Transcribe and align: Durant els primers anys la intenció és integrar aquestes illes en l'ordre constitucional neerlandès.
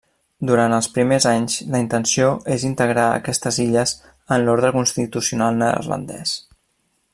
Durant 0.49 0.75
els 0.77 0.87
primers 0.93 1.27
anys 1.31 1.57
la 1.75 1.81
intenció 1.83 2.31
és 2.55 2.65
integrar 2.71 3.05
aquestes 3.19 3.61
illes 3.67 3.93
en 4.37 4.47
l'ordre 4.49 4.75
constitucional 4.81 5.63
neerlandès. 5.63 6.37